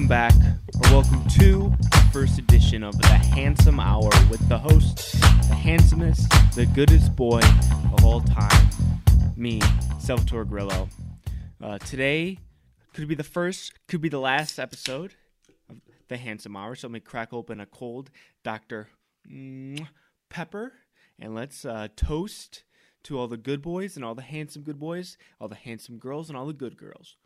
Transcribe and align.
Welcome 0.00 0.08
back, 0.08 0.34
or 0.76 0.92
welcome 0.92 1.28
to 1.28 1.74
the 1.78 2.08
first 2.10 2.38
edition 2.38 2.82
of 2.82 2.96
the 2.96 3.06
Handsome 3.06 3.78
Hour 3.78 4.08
with 4.30 4.40
the 4.48 4.56
host, 4.56 5.12
the 5.20 5.54
handsomest, 5.54 6.26
the 6.54 6.64
goodest 6.64 7.14
boy 7.14 7.42
of 7.92 8.02
all 8.02 8.22
time, 8.22 8.70
me, 9.36 9.60
Salvatore 9.98 10.46
Grillo. 10.46 10.88
Uh, 11.62 11.76
today 11.76 12.38
could 12.94 13.08
be 13.08 13.14
the 13.14 13.22
first, 13.22 13.74
could 13.88 14.00
be 14.00 14.08
the 14.08 14.18
last 14.18 14.58
episode 14.58 15.16
of 15.68 15.76
the 16.08 16.16
Handsome 16.16 16.56
Hour. 16.56 16.76
So 16.76 16.88
let 16.88 16.94
me 16.94 17.00
crack 17.00 17.34
open 17.34 17.60
a 17.60 17.66
cold 17.66 18.10
Dr. 18.42 18.88
Pepper 20.30 20.72
and 21.18 21.34
let's 21.34 21.66
uh, 21.66 21.88
toast 21.94 22.64
to 23.02 23.18
all 23.18 23.28
the 23.28 23.36
good 23.36 23.60
boys 23.60 23.96
and 23.96 24.04
all 24.06 24.14
the 24.14 24.22
handsome 24.22 24.62
good 24.62 24.78
boys, 24.78 25.18
all 25.38 25.48
the 25.48 25.56
handsome 25.56 25.98
girls 25.98 26.30
and 26.30 26.38
all 26.38 26.46
the 26.46 26.54
good 26.54 26.78
girls. 26.78 27.16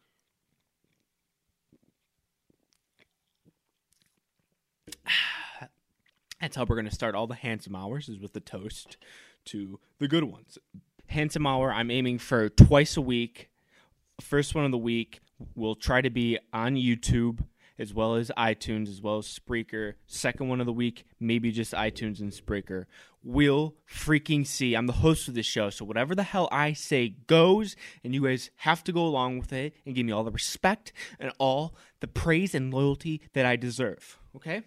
That's 6.45 6.57
how 6.57 6.66
we're 6.69 6.77
going 6.77 6.84
to 6.84 6.95
start 6.95 7.15
all 7.15 7.27
the 7.27 7.34
handsome 7.34 7.75
hours 7.75 8.11
is 8.11 8.19
with 8.19 8.34
the 8.34 8.41
toast 8.41 8.98
to 9.47 9.80
the 9.98 10.07
good 10.07 10.25
ones. 10.25 10.59
Handsome 11.07 11.47
hour, 11.47 11.73
I'm 11.73 11.91
aiming 11.91 12.19
for 12.19 12.51
twice 12.51 12.98
a 12.98 13.01
week. 13.01 13.48
First 14.20 14.55
one 14.55 14.67
of 14.67 14.70
the 14.70 14.77
week 14.77 15.20
will 15.55 15.75
try 15.75 16.03
to 16.03 16.11
be 16.11 16.39
on 16.53 16.75
YouTube 16.75 17.47
as 17.79 17.95
well 17.95 18.15
as 18.15 18.30
iTunes, 18.37 18.91
as 18.91 19.01
well 19.01 19.17
as 19.17 19.27
Spreaker. 19.27 19.95
Second 20.07 20.48
one 20.48 20.61
of 20.61 20.67
the 20.67 20.73
week, 20.75 21.07
maybe 21.19 21.51
just 21.51 21.73
iTunes 21.73 22.20
and 22.20 22.30
Spreaker. 22.30 22.84
We'll 23.23 23.77
freaking 23.91 24.47
see. 24.47 24.75
I'm 24.75 24.86
the 24.86 24.92
host 24.92 25.29
of 25.29 25.34
this 25.34 25.47
show, 25.47 25.70
so 25.70 25.86
whatever 25.86 26.14
the 26.14 26.25
hell 26.25 26.51
I 26.53 26.75
say 26.75 27.17
goes, 27.27 27.75
and 28.05 28.14
you 28.14 28.23
guys 28.23 28.51
have 28.56 28.84
to 28.84 28.92
go 28.92 29.06
along 29.06 29.39
with 29.39 29.55
it 29.55 29.73
and 29.86 29.95
give 29.95 30.05
me 30.05 30.12
all 30.12 30.25
the 30.25 30.31
respect 30.31 30.92
and 31.19 31.33
all 31.39 31.75
the 32.01 32.06
praise 32.06 32.55
and 32.55 32.70
loyalty 32.70 33.23
that 33.33 33.47
I 33.47 33.56
deserve. 33.56 34.19
Okay? 34.36 34.61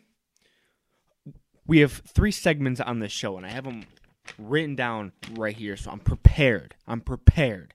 We 1.68 1.80
have 1.80 1.92
three 1.92 2.32
segments 2.32 2.80
on 2.80 3.00
this 3.00 3.12
show, 3.12 3.36
and 3.36 3.46
I 3.46 3.50
have 3.50 3.66
them 3.66 3.84
written 4.38 4.76
down 4.76 5.12
right 5.32 5.56
here, 5.56 5.76
so 5.76 5.92
I'm 5.92 6.00
prepared. 6.00 6.76
I'm 6.88 7.02
prepared. 7.02 7.74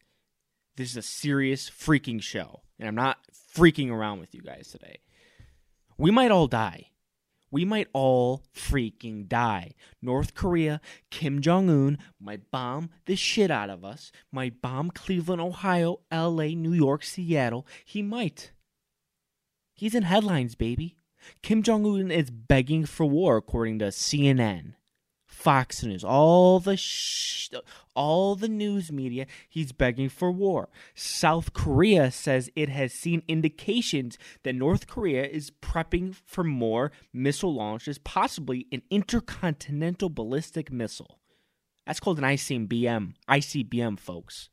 This 0.76 0.90
is 0.90 0.96
a 0.96 1.02
serious 1.02 1.68
freaking 1.68 2.22
show, 2.22 2.62
and 2.78 2.88
I'm 2.88 2.94
not 2.94 3.18
freaking 3.54 3.90
around 3.90 4.20
with 4.20 4.34
you 4.34 4.40
guys 4.40 4.68
today. 4.68 5.00
We 5.98 6.10
might 6.10 6.30
all 6.30 6.46
die. 6.46 6.86
We 7.50 7.66
might 7.66 7.88
all 7.92 8.44
freaking 8.56 9.28
die. 9.28 9.74
North 10.00 10.34
Korea, 10.34 10.80
Kim 11.10 11.42
Jong 11.42 11.68
un 11.68 11.98
might 12.18 12.50
bomb 12.50 12.88
the 13.04 13.14
shit 13.14 13.50
out 13.50 13.68
of 13.68 13.84
us, 13.84 14.10
might 14.32 14.62
bomb 14.62 14.90
Cleveland, 14.90 15.42
Ohio, 15.42 16.00
LA, 16.10 16.54
New 16.54 16.72
York, 16.72 17.04
Seattle. 17.04 17.66
He 17.84 18.00
might. 18.00 18.52
He's 19.74 19.94
in 19.94 20.04
headlines, 20.04 20.54
baby. 20.54 20.96
Kim 21.42 21.62
Jong 21.62 21.84
un 21.86 22.10
is 22.10 22.30
begging 22.30 22.84
for 22.84 23.06
war, 23.06 23.36
according 23.36 23.78
to 23.80 23.86
CNN. 23.86 24.74
Fox 25.26 25.82
News, 25.82 26.04
all 26.04 26.60
the 26.60 26.76
sh- 26.76 27.50
all 27.96 28.36
the 28.36 28.48
news 28.48 28.92
media, 28.92 29.26
he's 29.48 29.72
begging 29.72 30.08
for 30.08 30.30
war. 30.30 30.68
South 30.94 31.52
Korea 31.52 32.12
says 32.12 32.48
it 32.54 32.68
has 32.68 32.92
seen 32.92 33.22
indications 33.26 34.18
that 34.44 34.54
North 34.54 34.86
Korea 34.86 35.24
is 35.24 35.50
prepping 35.50 36.14
for 36.24 36.44
more 36.44 36.92
missile 37.12 37.54
launches, 37.54 37.98
possibly 37.98 38.66
an 38.70 38.82
intercontinental 38.90 40.10
ballistic 40.10 40.70
missile. 40.70 41.18
That's 41.86 41.98
called 41.98 42.18
an 42.18 42.24
ICBM, 42.24 43.14
ICBM, 43.28 43.98
folks. 43.98 44.48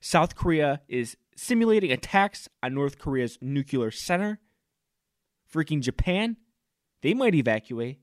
South 0.00 0.34
Korea 0.34 0.82
is 0.88 1.16
simulating 1.36 1.90
attacks 1.90 2.48
on 2.62 2.74
North 2.74 2.98
Korea's 2.98 3.38
nuclear 3.40 3.90
center. 3.90 4.40
Freaking 5.52 5.80
Japan, 5.80 6.36
they 7.02 7.14
might 7.14 7.34
evacuate. 7.34 8.00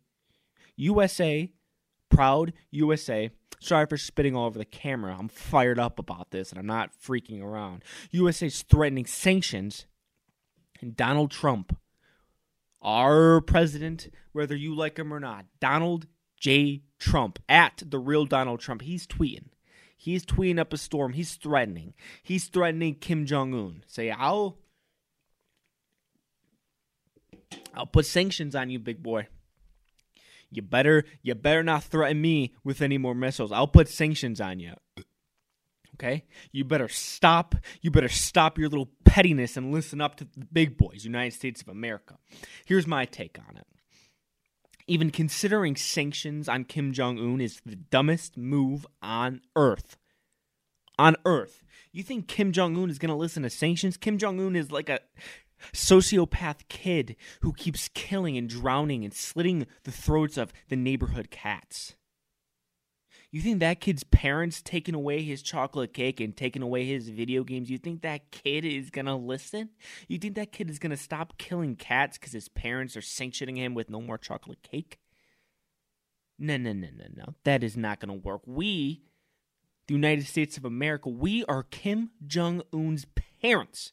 USA 0.75 1.51
proud 2.09 2.53
USA. 2.71 3.31
Sorry 3.61 3.85
for 3.85 3.97
spitting 3.97 4.35
all 4.35 4.45
over 4.45 4.57
the 4.57 4.65
camera. 4.65 5.15
I'm 5.17 5.27
fired 5.27 5.79
up 5.79 5.99
about 5.99 6.31
this 6.31 6.49
and 6.51 6.59
I'm 6.59 6.65
not 6.65 6.91
freaking 6.91 7.41
around. 7.41 7.83
USA's 8.11 8.63
threatening 8.63 9.05
sanctions. 9.05 9.85
And 10.81 10.95
Donald 10.95 11.31
Trump, 11.31 11.77
our 12.81 13.41
president, 13.41 14.09
whether 14.31 14.55
you 14.55 14.73
like 14.73 14.97
him 14.97 15.13
or 15.13 15.19
not, 15.19 15.45
Donald 15.59 16.07
J. 16.39 16.83
Trump, 16.97 17.37
at 17.49 17.83
the 17.85 17.99
real 17.99 18.25
Donald 18.25 18.61
Trump, 18.61 18.81
he's 18.81 19.05
tweeting. 19.05 19.49
He's 19.97 20.25
tweeting 20.25 20.57
up 20.57 20.71
a 20.71 20.77
storm. 20.77 21.11
He's 21.11 21.35
threatening. 21.35 21.93
He's 22.23 22.45
threatening 22.45 22.95
Kim 22.95 23.25
Jong 23.25 23.53
Un. 23.53 23.83
Say, 23.87 24.09
I'll, 24.09 24.57
I'll 27.73 27.85
put 27.85 28.05
sanctions 28.05 28.55
on 28.55 28.69
you, 28.69 28.79
big 28.79 29.01
boy 29.01 29.27
you 30.51 30.61
better 30.61 31.05
you 31.21 31.35
better 31.35 31.63
not 31.63 31.83
threaten 31.83 32.21
me 32.21 32.53
with 32.63 32.81
any 32.81 32.97
more 32.97 33.15
missiles. 33.15 33.51
I'll 33.51 33.67
put 33.67 33.87
sanctions 33.87 34.41
on 34.41 34.59
you. 34.59 34.73
Okay? 35.95 36.25
You 36.51 36.63
better 36.63 36.87
stop. 36.87 37.55
You 37.81 37.91
better 37.91 38.09
stop 38.09 38.57
your 38.57 38.69
little 38.69 38.89
pettiness 39.03 39.57
and 39.57 39.71
listen 39.71 39.99
up 39.99 40.15
to 40.15 40.23
the 40.23 40.45
big 40.51 40.77
boys, 40.77 41.03
United 41.03 41.33
States 41.33 41.61
of 41.61 41.67
America. 41.67 42.17
Here's 42.65 42.87
my 42.87 43.05
take 43.05 43.37
on 43.37 43.57
it. 43.57 43.67
Even 44.87 45.11
considering 45.11 45.75
sanctions 45.75 46.47
on 46.47 46.63
Kim 46.63 46.93
Jong 46.93 47.19
Un 47.19 47.41
is 47.41 47.61
the 47.65 47.75
dumbest 47.75 48.37
move 48.37 48.87
on 49.01 49.41
earth. 49.55 49.97
On 50.97 51.15
earth. 51.25 51.63
You 51.91 52.01
think 52.01 52.27
Kim 52.27 52.53
Jong 52.53 52.77
Un 52.77 52.89
is 52.89 52.97
going 52.97 53.09
to 53.09 53.15
listen 53.15 53.43
to 53.43 53.49
sanctions? 53.49 53.97
Kim 53.97 54.17
Jong 54.17 54.39
Un 54.39 54.55
is 54.55 54.71
like 54.71 54.89
a 54.89 54.99
sociopath 55.73 56.67
kid 56.69 57.15
who 57.41 57.53
keeps 57.53 57.89
killing 57.93 58.37
and 58.37 58.49
drowning 58.49 59.03
and 59.03 59.13
slitting 59.13 59.67
the 59.83 59.91
throats 59.91 60.37
of 60.37 60.53
the 60.69 60.75
neighborhood 60.75 61.31
cats. 61.31 61.95
You 63.31 63.41
think 63.41 63.59
that 63.59 63.79
kid's 63.79 64.03
parents 64.03 64.61
taking 64.61 64.95
away 64.95 65.21
his 65.21 65.43
chocolate 65.43 65.93
cake 65.93 66.19
and 66.19 66.35
taking 66.35 66.63
away 66.63 66.85
his 66.85 67.09
video 67.09 67.43
games, 67.43 67.69
you 67.69 67.77
think 67.77 68.01
that 68.01 68.31
kid 68.31 68.65
is 68.65 68.89
gonna 68.89 69.15
listen? 69.15 69.69
You 70.07 70.17
think 70.17 70.33
that 70.35 70.51
kid 70.51 70.69
is 70.69 70.79
gonna 70.79 70.97
stop 70.97 71.37
killing 71.37 71.75
cats 71.75 72.17
because 72.17 72.33
his 72.33 72.49
parents 72.49 72.97
are 72.97 73.01
sanctioning 73.01 73.55
him 73.55 73.75
with 73.75 73.89
no 73.89 74.01
more 74.01 74.17
chocolate 74.17 74.63
cake? 74.63 74.99
No, 76.39 76.57
no, 76.57 76.73
no, 76.73 76.87
no, 76.95 77.05
no. 77.15 77.35
That 77.43 77.63
is 77.63 77.77
not 77.77 77.99
gonna 77.99 78.15
work. 78.15 78.41
We, 78.45 79.03
the 79.87 79.93
United 79.93 80.25
States 80.25 80.57
of 80.57 80.65
America, 80.65 81.09
we 81.09 81.45
are 81.45 81.63
Kim 81.63 82.09
Jong 82.25 82.63
un's 82.73 83.05
parents 83.41 83.91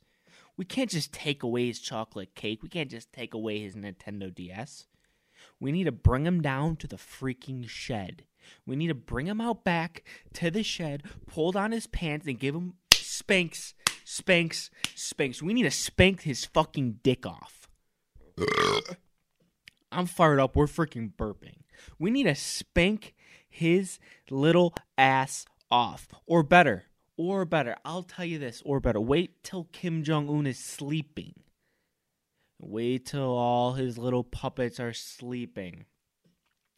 we 0.57 0.65
can't 0.65 0.91
just 0.91 1.13
take 1.13 1.43
away 1.43 1.67
his 1.67 1.81
chocolate 1.81 2.35
cake. 2.35 2.63
We 2.63 2.69
can't 2.69 2.91
just 2.91 3.13
take 3.13 3.35
away 3.35 3.61
his 3.61 3.75
Nintendo 3.75 4.35
DS. 4.35 4.87
We 5.61 5.73
need 5.73 5.85
to 5.85 5.93
bring 5.93 6.27
him 6.27 6.41
down 6.41 6.77
to 6.77 6.87
the 6.87 6.97
freaking 6.97 7.69
shed. 7.69 8.25
We 8.65 8.77
need 8.77 8.89
to 8.89 8.95
bring 8.95 9.27
him 9.27 9.41
out 9.41 9.65
back 9.65 10.05
to 10.35 10.51
the 10.51 10.63
shed, 10.63 11.03
pull 11.27 11.53
down 11.53 11.73
his 11.73 11.87
pants, 11.87 12.27
and 12.27 12.39
give 12.39 12.55
him 12.55 12.75
spanks, 12.95 13.75
spanks, 14.05 14.71
spanks. 14.95 15.43
We 15.43 15.55
need 15.55 15.65
to 15.65 15.71
spank 15.71 16.23
his 16.23 16.45
fucking 16.45 17.01
dick 17.03 17.27
off. 17.27 17.69
I'm 19.91 20.07
fired 20.07 20.41
up. 20.41 20.57
We're 20.57 20.67
freaking 20.67 21.13
burping. 21.15 21.61
We 21.99 22.11
need 22.11 22.25
to 22.25 22.35
spank 22.35 23.15
his 23.49 23.99
little 24.31 24.75
ass 24.97 25.47
off. 25.71 26.09
Or 26.27 26.43
better, 26.43 26.85
or 27.17 27.45
better, 27.45 27.77
I'll 27.85 28.03
tell 28.03 28.25
you 28.25 28.39
this, 28.39 28.63
or 28.65 28.81
better, 28.81 29.01
wait 29.01 29.43
till 29.43 29.69
Kim 29.73 30.03
Jong 30.03 30.29
un 30.29 30.47
is 30.47 30.59
sleeping. 30.59 31.35
Wait 32.59 33.07
till 33.07 33.37
all 33.37 33.75
his 33.75 33.99
little 33.99 34.25
puppets 34.25 34.81
are 34.81 34.93
sleeping. 34.93 35.85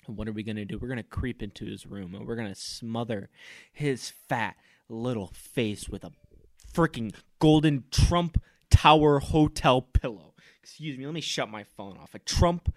What 0.06 0.28
are 0.28 0.32
we 0.32 0.42
going 0.42 0.56
to 0.56 0.64
do? 0.64 0.78
We're 0.78 0.88
going 0.88 0.96
to 0.96 1.02
creep 1.02 1.42
into 1.42 1.66
his 1.66 1.86
room 1.86 2.14
and 2.14 2.26
we're 2.26 2.36
going 2.36 2.52
to 2.52 2.58
smother 2.58 3.28
his 3.72 4.10
fat 4.28 4.56
little 4.88 5.28
face 5.34 5.88
with 5.88 6.02
a 6.02 6.12
freaking 6.72 7.14
golden 7.38 7.84
Trump 7.90 8.42
Tower 8.70 9.18
hotel 9.18 9.82
pillow. 9.82 10.34
Excuse 10.62 10.98
me, 10.98 11.04
let 11.04 11.14
me 11.14 11.20
shut 11.20 11.48
my 11.48 11.64
phone 11.64 11.96
off. 11.98 12.14
A 12.14 12.18
Trump 12.20 12.74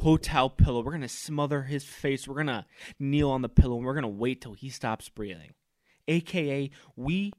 hotel 0.00 0.50
pillow. 0.50 0.82
We're 0.82 0.92
going 0.92 1.02
to 1.02 1.08
smother 1.08 1.62
his 1.62 1.84
face. 1.84 2.28
We're 2.28 2.34
going 2.34 2.46
to 2.48 2.66
kneel 2.98 3.30
on 3.30 3.42
the 3.42 3.48
pillow 3.48 3.76
and 3.76 3.86
we're 3.86 3.94
going 3.94 4.02
to 4.02 4.08
wait 4.08 4.40
till 4.40 4.54
he 4.54 4.68
stops 4.68 5.08
breathing 5.08 5.52
aka 6.08 6.70
we 6.96 7.32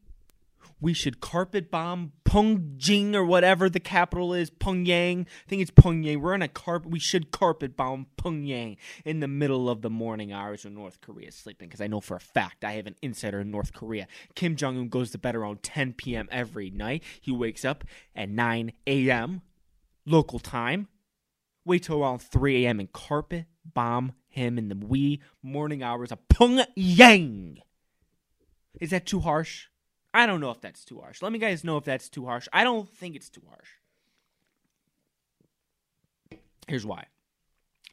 we 0.82 0.94
should 0.94 1.22
carpet 1.22 1.72
bomb 1.72 2.12
Pungjing 2.26 3.16
or 3.16 3.24
whatever 3.24 3.70
the 3.70 3.80
capital 3.80 4.34
is, 4.34 4.50
Pyongyang. 4.50 5.22
I 5.22 5.48
think 5.48 5.62
it's 5.62 5.72
Pyongyang. 5.72 6.20
We're 6.20 6.34
in 6.34 6.42
a 6.42 6.50
carpet. 6.50 6.92
We 6.92 7.00
should 7.00 7.32
carpet 7.32 7.78
bomb 7.78 8.08
Pyongyang 8.18 8.76
in 9.06 9.22
the 9.22 9.28
middle 9.28 9.70
of 9.70 9.82
the 9.82 9.90
morning 9.90 10.34
hours 10.34 10.66
when 10.66 10.74
North 10.74 11.00
Korea 11.00 11.30
is 11.30 11.36
sleeping. 11.36 11.70
Because 11.70 11.80
I 11.80 11.88
know 11.88 12.02
for 12.02 12.18
a 12.18 12.20
fact 12.20 12.66
I 12.66 12.74
have 12.74 12.88
an 12.88 12.96
insider 13.02 13.40
in 13.40 13.52
North 13.52 13.72
Korea. 13.72 14.08
Kim 14.36 14.58
Jong 14.58 14.78
Un 14.78 14.90
goes 14.90 15.12
to 15.12 15.18
bed 15.18 15.36
around 15.36 15.64
10 15.64 15.94
p.m. 15.94 16.28
every 16.30 16.70
night. 16.72 17.04
He 17.22 17.32
wakes 17.32 17.64
up 17.64 17.86
at 18.14 18.28
9 18.28 18.74
a.m. 18.86 19.42
local 20.06 20.40
time. 20.40 20.90
Wait 21.64 21.84
till 21.84 22.04
around 22.04 22.20
3 22.20 22.66
a.m. 22.66 22.82
and 22.82 22.92
carpet 22.92 23.46
bomb 23.64 24.12
him 24.28 24.58
in 24.58 24.68
the 24.68 24.76
wee 24.76 25.22
morning 25.42 25.82
hours 25.82 26.12
of 26.12 26.20
Pyongyang. 26.28 27.60
Is 28.80 28.90
that 28.92 29.06
too 29.06 29.20
harsh? 29.20 29.68
I 30.14 30.26
don't 30.26 30.40
know 30.40 30.52
if 30.52 30.62
that's 30.62 30.86
too 30.86 31.00
harsh. 31.00 31.22
Let 31.22 31.32
me 31.32 31.40
guys 31.40 31.64
know 31.64 31.78
if 31.78 31.84
that's 31.84 32.10
too 32.10 32.26
harsh. 32.26 32.48
I 32.54 32.64
don't 32.64 32.90
think 32.90 33.16
it's 33.16 33.30
too 33.30 33.44
harsh. 33.50 33.70
Here's 36.68 36.86
why. 36.86 37.08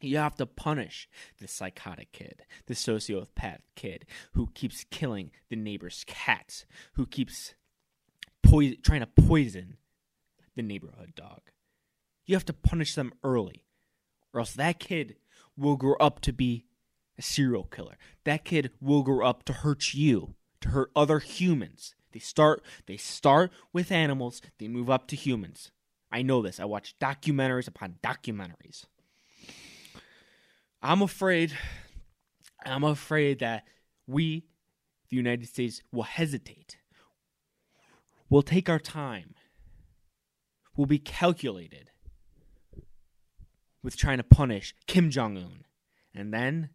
You 0.01 0.17
have 0.17 0.35
to 0.35 0.45
punish 0.45 1.07
the 1.39 1.47
psychotic 1.47 2.11
kid, 2.11 2.43
the 2.65 2.73
sociopath 2.73 3.61
kid 3.75 4.05
who 4.33 4.47
keeps 4.53 4.85
killing 4.89 5.31
the 5.49 5.55
neighbor's 5.55 6.03
cats, 6.07 6.65
who 6.93 7.05
keeps 7.05 7.53
poison, 8.41 8.77
trying 8.83 8.99
to 8.99 9.07
poison 9.07 9.77
the 10.55 10.61
neighborhood 10.61 11.13
dog. 11.15 11.41
You 12.25 12.35
have 12.35 12.45
to 12.45 12.53
punish 12.53 12.95
them 12.95 13.13
early, 13.23 13.63
or 14.33 14.41
else 14.41 14.53
that 14.53 14.79
kid 14.79 15.15
will 15.57 15.77
grow 15.77 15.95
up 15.99 16.19
to 16.21 16.33
be 16.33 16.65
a 17.17 17.21
serial 17.21 17.63
killer. 17.63 17.97
That 18.23 18.43
kid 18.43 18.71
will 18.81 19.03
grow 19.03 19.25
up 19.25 19.43
to 19.45 19.53
hurt 19.53 19.93
you, 19.93 20.35
to 20.63 20.69
hurt 20.69 20.91
other 20.95 21.19
humans. 21.19 21.95
They 22.11 22.19
start 22.19 22.63
they 22.85 22.97
start 22.97 23.51
with 23.71 23.91
animals, 23.91 24.41
they 24.59 24.67
move 24.67 24.89
up 24.89 25.07
to 25.07 25.15
humans. 25.15 25.71
I 26.11 26.21
know 26.21 26.41
this. 26.41 26.59
I 26.59 26.65
watch 26.65 26.95
documentaries 26.99 27.67
upon 27.67 27.95
documentaries. 28.03 28.85
I'm 30.81 31.01
afraid 31.01 31.57
I'm 32.65 32.83
afraid 32.83 33.39
that 33.39 33.63
we 34.07 34.45
the 35.09 35.17
United 35.17 35.47
States 35.47 35.81
will 35.91 36.03
hesitate. 36.03 36.77
We'll 38.29 38.41
take 38.41 38.69
our 38.69 38.79
time. 38.79 39.35
We'll 40.75 40.87
be 40.87 40.99
calculated 40.99 41.91
with 43.83 43.95
trying 43.95 44.17
to 44.17 44.23
punish 44.23 44.73
Kim 44.87 45.11
Jong 45.11 45.37
Un. 45.37 45.65
And 46.15 46.33
then 46.33 46.69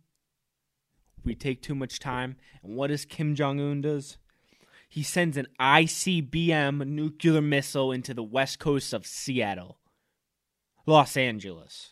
we 1.29 1.35
take 1.35 1.63
too 1.63 1.75
much 1.75 2.01
time. 2.01 2.37
And 2.63 2.75
what 2.75 2.89
does 2.89 3.05
Kim 3.05 3.35
Jong 3.35 3.61
Un 3.61 3.83
does? 3.83 4.17
He 4.89 5.03
sends 5.03 5.37
an 5.37 5.47
ICBM 5.61 6.87
nuclear 6.87 7.43
missile 7.43 7.93
into 7.93 8.15
the 8.15 8.23
west 8.23 8.59
coast 8.59 8.93
of 8.95 9.07
Seattle, 9.07 9.79
Los 10.87 11.17
Angeles. 11.17 11.91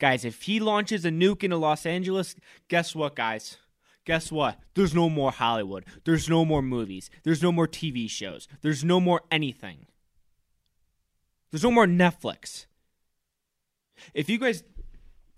Guys, 0.00 0.24
if 0.24 0.42
he 0.42 0.58
launches 0.58 1.04
a 1.04 1.10
nuke 1.10 1.44
into 1.44 1.56
Los 1.56 1.86
Angeles, 1.86 2.34
guess 2.68 2.94
what, 2.94 3.14
guys? 3.14 3.58
Guess 4.04 4.32
what? 4.32 4.58
There's 4.74 4.94
no 4.94 5.08
more 5.08 5.30
Hollywood. 5.30 5.84
There's 6.04 6.28
no 6.28 6.44
more 6.44 6.62
movies. 6.62 7.10
There's 7.22 7.42
no 7.42 7.52
more 7.52 7.68
TV 7.68 8.10
shows. 8.10 8.48
There's 8.62 8.82
no 8.82 8.98
more 8.98 9.20
anything. 9.30 9.86
There's 11.50 11.62
no 11.62 11.70
more 11.70 11.86
Netflix. 11.86 12.66
If 14.14 14.28
you 14.28 14.38
guys 14.38 14.64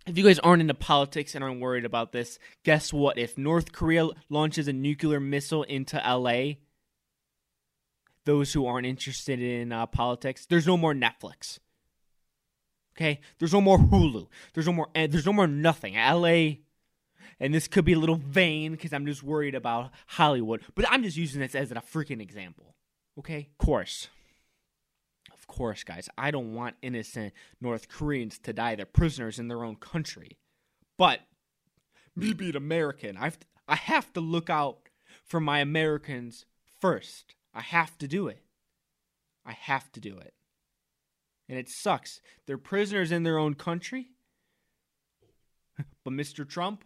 if 0.06 0.18
you 0.18 0.24
guys 0.24 0.38
aren't 0.40 0.62
into 0.62 0.74
politics 0.74 1.34
and 1.34 1.44
aren't 1.44 1.60
worried 1.60 1.84
about 1.84 2.12
this, 2.12 2.38
guess 2.64 2.92
what? 2.92 3.18
If 3.18 3.38
North 3.38 3.72
Korea 3.72 4.08
launches 4.28 4.68
a 4.68 4.72
nuclear 4.72 5.20
missile 5.20 5.62
into 5.64 5.96
LA, 5.96 6.54
those 8.24 8.52
who 8.52 8.66
aren't 8.66 8.86
interested 8.86 9.40
in 9.40 9.72
uh, 9.72 9.86
politics, 9.86 10.46
there's 10.46 10.66
no 10.66 10.76
more 10.76 10.94
Netflix. 10.94 11.58
Okay, 12.96 13.20
there's 13.38 13.52
no 13.52 13.60
more 13.60 13.78
Hulu. 13.78 14.26
There's 14.52 14.66
no 14.66 14.72
more. 14.72 14.88
Eh, 14.94 15.06
there's 15.06 15.26
no 15.26 15.32
more 15.32 15.46
nothing. 15.46 15.94
LA, 15.94 16.56
and 17.40 17.54
this 17.54 17.66
could 17.66 17.84
be 17.84 17.94
a 17.94 17.98
little 17.98 18.16
vain 18.16 18.72
because 18.72 18.92
I'm 18.92 19.06
just 19.06 19.22
worried 19.22 19.54
about 19.54 19.90
Hollywood, 20.08 20.62
but 20.74 20.84
I'm 20.90 21.02
just 21.02 21.16
using 21.16 21.40
this 21.40 21.54
as 21.54 21.70
a 21.70 21.76
freaking 21.76 22.20
example. 22.20 22.74
Okay, 23.18 23.48
course 23.58 24.08
course, 25.52 25.84
guys, 25.84 26.08
I 26.16 26.30
don't 26.30 26.54
want 26.54 26.76
innocent 26.80 27.34
North 27.60 27.86
Koreans 27.88 28.38
to 28.38 28.54
die. 28.54 28.74
They're 28.74 28.86
prisoners 28.86 29.38
in 29.38 29.48
their 29.48 29.64
own 29.64 29.76
country. 29.76 30.38
But 30.96 31.20
me 32.16 32.32
being 32.32 32.56
American, 32.56 33.18
I've 33.18 33.38
I 33.68 33.76
have 33.76 34.12
to 34.14 34.20
look 34.20 34.48
out 34.48 34.88
for 35.24 35.40
my 35.40 35.60
Americans 35.60 36.46
first. 36.80 37.34
I 37.54 37.60
have 37.60 37.98
to 37.98 38.08
do 38.08 38.28
it. 38.28 38.40
I 39.44 39.52
have 39.52 39.92
to 39.92 40.00
do 40.00 40.16
it. 40.16 40.32
And 41.48 41.58
it 41.58 41.68
sucks. 41.68 42.20
They're 42.46 42.56
prisoners 42.56 43.12
in 43.12 43.22
their 43.22 43.38
own 43.38 43.54
country. 43.54 44.08
but 46.04 46.14
Mr. 46.14 46.48
Trump, 46.48 46.82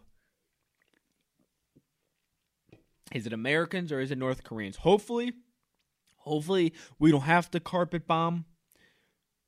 is 3.12 3.26
it 3.26 3.32
Americans 3.32 3.92
or 3.92 4.00
is 4.00 4.10
it 4.10 4.18
North 4.18 4.42
Koreans? 4.42 4.78
Hopefully, 4.78 5.32
hopefully 6.16 6.72
we 6.98 7.12
don't 7.12 7.20
have 7.20 7.48
to 7.52 7.60
carpet 7.60 8.08
bomb 8.08 8.44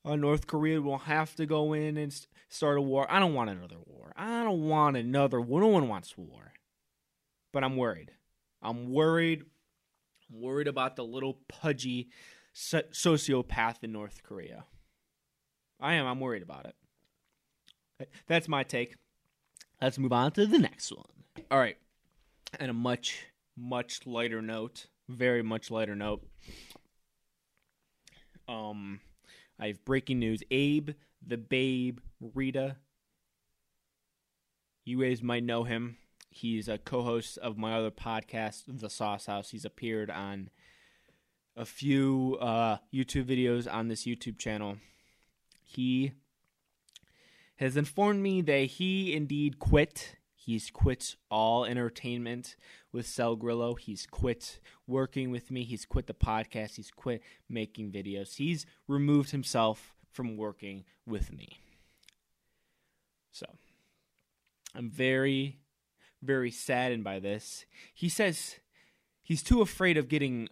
uh, 0.05 0.17
North 0.17 0.47
Korea 0.47 0.81
will 0.81 0.99
have 0.99 1.35
to 1.37 1.47
go 1.47 1.73
in 1.73 1.97
and 1.97 2.15
start 2.49 2.79
a 2.79 2.81
war. 2.81 3.07
I 3.11 3.19
don't 3.19 3.35
want 3.35 3.51
another 3.51 3.79
war. 3.85 4.13
I 4.17 4.45
don't 4.45 4.69
want 4.69 4.97
another 4.97 5.41
war. 5.41 5.61
No 5.61 5.69
one 5.69 5.89
wants 5.89 6.17
war. 6.17 6.53
But 7.53 7.65
I'm 7.65 7.77
worried. 7.77 8.13
I'm 8.63 8.91
worried. 8.93 9.45
I'm 10.31 10.41
worried 10.41 10.69
about 10.69 10.97
the 10.97 11.05
little 11.05 11.39
pudgy 11.49 12.11
sociopath 12.55 13.83
in 13.83 13.93
North 13.93 14.23
Korea. 14.23 14.65
I 15.81 15.95
am. 15.95 16.07
I'm 16.07 16.21
worried 16.21 16.43
about 16.43 16.67
it. 16.67 18.09
That's 18.27 18.49
my 18.49 18.63
take. 18.63 18.97
Let's 19.81 19.99
move 19.99 20.13
on 20.13 20.33
to 20.33 20.47
the 20.47 20.59
next 20.59 20.91
one. 20.93 21.07
All 21.51 21.59
right. 21.59 21.77
And 22.59 22.71
a 22.71 22.75
much, 22.75 23.27
much 23.57 24.07
lighter 24.07 24.43
note, 24.43 24.87
very 25.09 25.43
much 25.43 25.71
lighter 25.71 25.95
note. 25.95 26.27
Um, 28.49 29.01
I 29.59 29.69
have 29.69 29.85
breaking 29.85 30.19
news. 30.21 30.43
Abe, 30.51 30.91
the 31.27 31.37
Babe, 31.37 31.99
Rita. 32.21 32.77
You 34.85 35.03
guys 35.03 35.23
might 35.23 35.45
know 35.45 35.65
him. 35.65 35.97
He's 36.31 36.69
a 36.69 36.79
co-host 36.79 37.39
of 37.39 37.59
my 37.59 37.75
other 37.75 37.91
podcast, 37.91 38.65
The 38.69 38.91
Sauce 38.91 39.27
House. 39.27 39.51
He's 39.51 39.65
appeared 39.65 40.11
on 40.11 40.51
a 41.57 41.65
few 41.65 42.39
uh, 42.41 42.79
YouTube 42.95 43.25
videos 43.25 43.73
on 43.73 43.89
this 43.89 44.05
YouTube 44.05 44.39
channel. 44.39 44.77
He 45.65 46.13
has 47.57 47.77
informed 47.77 48.23
me 48.23 48.41
that 48.43 48.67
he 48.67 49.13
indeed 49.13 49.59
quit. 49.59 50.15
He's 50.49 50.71
quit 50.71 51.17
all 51.31 51.67
entertainment 51.67 52.57
with 52.91 53.07
Sal 53.07 53.37
Grillo. 53.37 53.75
He's 53.75 54.07
quit 54.07 54.61
working 54.87 55.31
with 55.31 55.51
me. 55.51 55.63
He's 55.63 55.85
quit 55.85 56.07
the 56.07 56.15
podcast. 56.15 56.77
He's 56.77 56.91
quit 56.91 57.21
making 57.51 57.93
videos. 57.93 58.37
He's 58.37 58.65
removed 58.87 59.31
himself 59.31 59.95
from 60.11 60.39
working 60.39 60.85
with 61.07 61.31
me. 61.35 61.61
So 63.31 63.45
I'm 64.75 64.89
very, 64.89 65.59
very 66.23 66.51
saddened 66.51 67.05
by 67.05 67.19
this. 67.19 67.67
He 67.95 68.09
says 68.09 68.55
he's 69.23 69.43
too 69.43 69.61
afraid 69.61 69.99
of 69.99 70.09
getting 70.09 70.49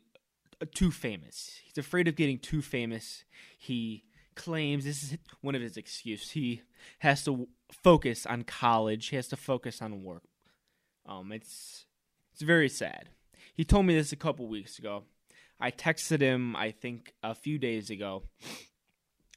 uh, 0.60 0.66
too 0.74 0.90
famous. 0.90 1.52
He's 1.64 1.78
afraid 1.78 2.06
of 2.06 2.16
getting 2.16 2.38
too 2.38 2.60
famous. 2.60 3.24
He 3.56 4.04
claims 4.36 4.84
this 4.84 5.02
is 5.02 5.18
one 5.40 5.54
of 5.54 5.62
his 5.62 5.76
excuses. 5.76 6.30
He 6.30 6.62
has 7.00 7.24
to 7.24 7.48
focus 7.72 8.26
on 8.26 8.44
college. 8.44 9.08
He 9.08 9.16
has 9.16 9.28
to 9.28 9.36
focus 9.36 9.82
on 9.82 10.04
work. 10.04 10.22
Um, 11.06 11.32
it's 11.32 11.86
it's 12.32 12.42
very 12.42 12.68
sad. 12.68 13.08
He 13.54 13.64
told 13.64 13.86
me 13.86 13.94
this 13.94 14.12
a 14.12 14.16
couple 14.16 14.46
weeks 14.46 14.78
ago. 14.78 15.04
I 15.58 15.70
texted 15.70 16.20
him, 16.20 16.54
I 16.54 16.70
think, 16.70 17.14
a 17.22 17.34
few 17.34 17.58
days 17.58 17.88
ago. 17.88 18.24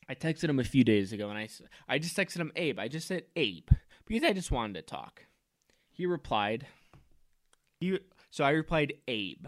I 0.10 0.16
texted 0.16 0.50
him 0.50 0.60
a 0.60 0.66
few 0.66 0.84
days 0.84 1.14
ago, 1.14 1.30
and 1.30 1.38
I, 1.38 1.48
I 1.88 2.00
just 2.00 2.18
texted 2.18 2.38
him 2.38 2.52
Abe. 2.56 2.80
I 2.80 2.88
just 2.88 3.08
said 3.08 3.24
Abe 3.36 3.70
because 4.06 4.24
I 4.28 4.34
just 4.34 4.52
wanted 4.52 4.74
to 4.74 4.82
talk. 4.82 5.26
He 5.92 6.06
replied. 6.06 6.66
He 7.80 8.00
so 8.30 8.44
I 8.44 8.50
replied 8.50 8.94
Abe. 9.08 9.46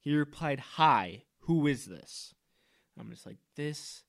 He 0.00 0.14
replied, 0.14 0.60
"Hi, 0.76 1.22
who 1.40 1.66
is 1.66 1.86
this?" 1.86 2.34
I'm 2.98 3.10
just 3.10 3.24
like, 3.24 3.38
"This 3.56 4.02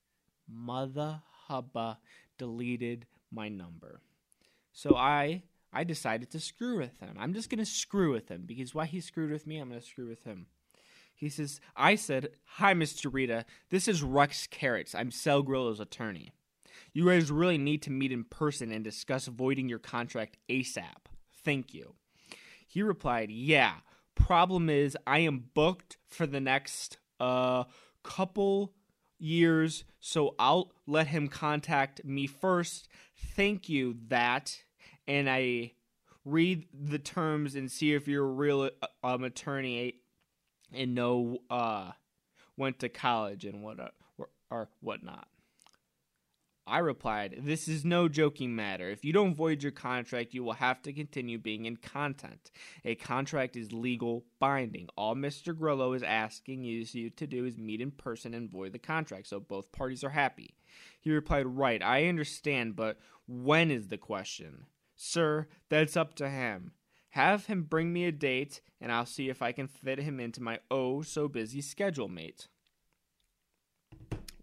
mother 0.53 1.21
hubba 1.47 1.99
deleted 2.37 3.05
my 3.31 3.49
number." 3.49 4.01
So 4.71 4.95
I 4.95 5.43
I 5.73 5.83
decided 5.83 6.29
to 6.31 6.39
screw 6.39 6.77
with 6.77 6.99
him. 6.99 7.15
I'm 7.17 7.33
just 7.33 7.49
to 7.59 7.65
screw 7.65 8.11
with 8.11 8.29
him 8.29 8.43
because 8.45 8.75
why 8.75 8.85
he 8.85 9.01
screwed 9.01 9.31
with 9.31 9.47
me, 9.47 9.57
I'm 9.57 9.69
to 9.71 9.81
screw 9.81 10.07
with 10.07 10.23
him. 10.23 10.45
He 11.15 11.29
says, 11.29 11.59
I 11.75 11.95
said, 11.95 12.29
Hi, 12.45 12.73
Mr. 12.73 13.11
Rita. 13.11 13.45
This 13.69 13.87
is 13.87 14.03
Rex 14.03 14.47
Carrots. 14.47 14.93
I'm 14.93 15.09
Sal 15.09 15.41
Grillo's 15.41 15.79
attorney. 15.79 16.31
You 16.91 17.07
guys 17.07 17.31
really 17.31 17.57
need 17.57 17.81
to 17.83 17.91
meet 17.91 18.11
in 18.11 18.23
person 18.23 18.71
and 18.71 18.83
discuss 18.83 19.25
voiding 19.25 19.67
your 19.67 19.79
contract 19.79 20.37
ASAP. 20.49 21.07
Thank 21.43 21.73
you. 21.73 21.95
He 22.67 22.83
replied, 22.83 23.31
Yeah. 23.31 23.75
Problem 24.15 24.69
is, 24.69 24.95
I 25.07 25.19
am 25.19 25.45
booked 25.55 25.97
for 26.07 26.27
the 26.27 26.39
next 26.39 26.97
uh 27.19 27.63
couple 28.03 28.73
years, 29.23 29.85
so 29.99 30.35
I'll 30.37 30.71
let 30.85 31.07
him 31.07 31.27
contact 31.27 32.03
me 32.03 32.27
first. 32.27 32.87
Thank 33.35 33.69
you, 33.69 33.95
that 34.09 34.63
and 35.07 35.29
I 35.29 35.71
read 36.25 36.65
the 36.73 36.99
terms 36.99 37.55
and 37.55 37.71
see 37.71 37.93
if 37.93 38.07
you're 38.07 38.25
a 38.25 38.31
real 38.31 38.69
uh, 38.81 38.87
um, 39.03 39.23
attorney 39.23 39.95
and 40.73 40.95
know 40.95 41.39
uh, 41.49 41.91
went 42.57 42.79
to 42.79 42.89
college 42.89 43.45
and 43.45 43.61
what 43.61 43.79
uh, 43.79 43.89
or, 44.17 44.29
or 44.49 44.69
whatnot. 44.79 45.27
I 46.65 46.79
replied, 46.79 47.39
This 47.39 47.67
is 47.67 47.83
no 47.83 48.07
joking 48.07 48.55
matter. 48.55 48.89
If 48.89 49.03
you 49.03 49.11
don't 49.11 49.35
void 49.35 49.63
your 49.63 49.73
contract, 49.73 50.33
you 50.33 50.43
will 50.43 50.53
have 50.53 50.81
to 50.83 50.93
continue 50.93 51.37
being 51.37 51.65
in 51.65 51.75
content. 51.75 52.51
A 52.85 52.95
contract 52.95 53.57
is 53.57 53.73
legal 53.73 54.23
binding. 54.39 54.87
All 54.95 55.15
Mr. 55.15 55.57
Grillo 55.57 55.93
is 55.93 56.03
asking 56.03 56.63
you 56.63 56.85
to 57.09 57.27
do 57.27 57.45
is 57.45 57.57
meet 57.57 57.81
in 57.81 57.91
person 57.91 58.33
and 58.33 58.49
void 58.49 58.71
the 58.71 58.79
contract, 58.79 59.27
so 59.27 59.39
both 59.39 59.71
parties 59.73 60.03
are 60.03 60.11
happy. 60.11 60.55
He 61.01 61.11
replied, 61.11 61.47
Right, 61.47 61.83
I 61.83 62.05
understand, 62.05 62.77
but 62.77 62.97
when 63.27 63.69
is 63.69 63.89
the 63.89 63.97
question? 63.97 64.65
Sir, 64.95 65.47
that's 65.69 65.97
up 65.97 66.15
to 66.15 66.29
him. 66.29 66.71
Have 67.09 67.47
him 67.47 67.63
bring 67.63 67.91
me 67.91 68.05
a 68.05 68.11
date, 68.11 68.61
and 68.79 68.91
I'll 68.91 69.05
see 69.05 69.29
if 69.29 69.41
I 69.41 69.51
can 69.51 69.67
fit 69.67 69.99
him 69.99 70.19
into 70.19 70.41
my 70.41 70.59
oh 70.71 71.01
so 71.01 71.27
busy 71.27 71.61
schedule, 71.61 72.07
mate. 72.07 72.47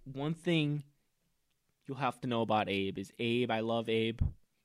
One 0.04 0.34
thing 0.34 0.84
you'll 1.90 1.98
have 1.98 2.20
to 2.20 2.28
know 2.28 2.42
about 2.42 2.68
Abe 2.68 2.98
is 2.98 3.12
Abe. 3.18 3.50
I 3.50 3.58
love 3.58 3.88
Abe. 3.88 4.20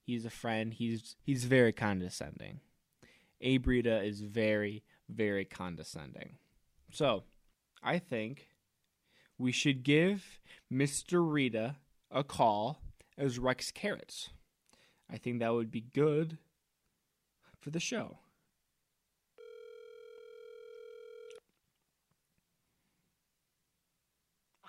He's 0.05 0.25
a 0.25 0.29
friend. 0.29 0.71
He's 0.71 1.15
he's 1.23 1.45
very 1.45 1.73
condescending. 1.73 2.59
Abe 3.41 3.65
Rita 3.65 4.03
is 4.03 4.21
very 4.21 4.83
very 5.09 5.43
condescending. 5.43 6.37
So, 6.91 7.23
I 7.81 7.97
think 7.97 8.49
we 9.39 9.51
should 9.51 9.83
give 9.83 10.39
Mr. 10.71 11.19
Rita 11.27 11.77
a 12.11 12.23
call 12.23 12.79
as 13.17 13.39
Rex 13.39 13.71
Carrots. 13.71 14.29
I 15.11 15.17
think 15.17 15.39
that 15.39 15.51
would 15.51 15.71
be 15.71 15.81
good 15.81 16.37
for 17.59 17.71
the 17.71 17.79
show. 17.79 18.19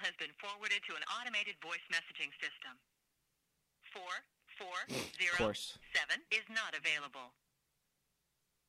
has 0.07 0.15
been 0.23 0.35
forwarded 0.67 0.83
to 0.91 0.99
an 0.99 1.07
automated 1.15 1.55
voice 1.63 1.87
messaging 1.95 2.35
system. 2.43 2.75
Four 3.95 4.11
four 4.59 4.75
zero 5.15 5.55
seven 5.95 6.19
is 6.35 6.43
not 6.51 6.75
available. 6.75 7.31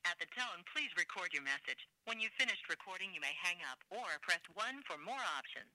At 0.06 0.14
the 0.22 0.30
tone, 0.38 0.62
please 0.76 0.94
record 0.94 1.34
your 1.34 1.42
message. 1.42 1.82
When 2.06 2.20
you've 2.20 2.38
finished 2.38 2.70
recording, 2.70 3.10
you 3.16 3.20
may 3.20 3.34
hang 3.42 3.58
up 3.66 3.82
or 3.90 4.06
press 4.22 4.40
1 4.54 4.66
for 4.86 4.96
more 5.04 5.20
options. 5.38 5.74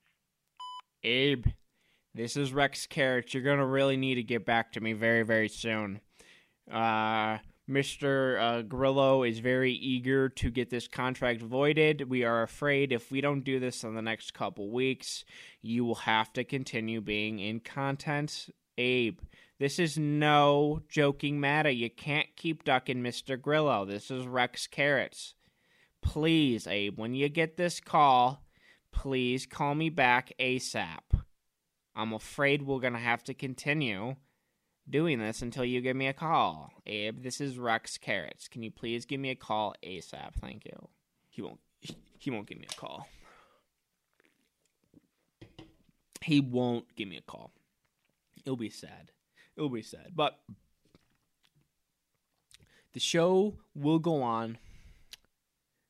Abe, 1.02 1.46
this 2.14 2.36
is 2.36 2.52
Rex 2.52 2.86
Carrots. 2.86 3.34
You're 3.34 3.42
going 3.42 3.58
to 3.58 3.66
really 3.66 3.96
need 3.96 4.14
to 4.14 4.22
get 4.22 4.46
back 4.46 4.72
to 4.72 4.80
me 4.80 4.92
very, 4.92 5.24
very 5.24 5.48
soon. 5.48 6.00
Uh, 6.70 7.38
Mr. 7.72 8.40
Uh, 8.40 8.62
Grillo 8.62 9.22
is 9.22 9.38
very 9.38 9.72
eager 9.72 10.28
to 10.28 10.50
get 10.50 10.68
this 10.68 10.86
contract 10.86 11.40
voided. 11.40 12.10
We 12.10 12.22
are 12.22 12.42
afraid 12.42 12.92
if 12.92 13.10
we 13.10 13.22
don't 13.22 13.44
do 13.44 13.58
this 13.58 13.82
in 13.82 13.94
the 13.94 14.02
next 14.02 14.34
couple 14.34 14.70
weeks, 14.70 15.24
you 15.62 15.84
will 15.84 15.94
have 15.94 16.32
to 16.34 16.44
continue 16.44 17.00
being 17.00 17.38
in 17.38 17.60
content. 17.60 18.50
Abe, 18.76 19.20
this 19.58 19.78
is 19.78 19.96
no 19.96 20.82
joking 20.88 21.40
matter. 21.40 21.70
You 21.70 21.88
can't 21.88 22.28
keep 22.36 22.64
ducking 22.64 23.02
Mr. 23.02 23.40
Grillo. 23.40 23.86
This 23.86 24.10
is 24.10 24.26
Rex 24.26 24.66
Carrots. 24.66 25.34
Please, 26.02 26.66
Abe, 26.66 26.98
when 26.98 27.14
you 27.14 27.30
get 27.30 27.56
this 27.56 27.80
call, 27.80 28.44
please 28.92 29.46
call 29.46 29.74
me 29.74 29.88
back 29.88 30.32
ASAP. 30.38 31.22
I'm 31.96 32.12
afraid 32.12 32.62
we're 32.62 32.80
going 32.80 32.92
to 32.92 32.98
have 32.98 33.24
to 33.24 33.34
continue 33.34 34.16
doing 34.88 35.18
this 35.18 35.42
until 35.42 35.64
you 35.64 35.80
give 35.80 35.96
me 35.96 36.06
a 36.06 36.12
call. 36.12 36.72
Abe, 36.86 37.22
this 37.22 37.40
is 37.40 37.58
Rex 37.58 37.98
Carrots. 37.98 38.48
Can 38.48 38.62
you 38.62 38.70
please 38.70 39.04
give 39.04 39.20
me 39.20 39.30
a 39.30 39.34
call 39.34 39.74
ASAP? 39.82 40.34
Thank 40.40 40.64
you. 40.64 40.88
He 41.28 41.42
won't 41.42 41.60
he 42.18 42.30
won't 42.30 42.46
give 42.46 42.58
me 42.58 42.66
a 42.70 42.74
call. 42.74 43.08
He 46.20 46.40
won't 46.40 46.94
give 46.94 47.08
me 47.08 47.16
a 47.16 47.22
call. 47.22 47.52
It'll 48.44 48.56
be 48.56 48.70
sad. 48.70 49.10
It'll 49.56 49.68
be 49.68 49.82
sad. 49.82 50.12
But 50.14 50.38
the 52.92 53.00
show 53.00 53.54
will 53.74 53.98
go 53.98 54.22
on. 54.22 54.58